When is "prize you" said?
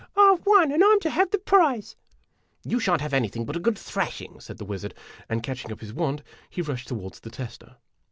1.37-2.79